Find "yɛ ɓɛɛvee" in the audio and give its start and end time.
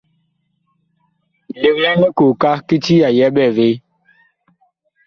3.17-3.75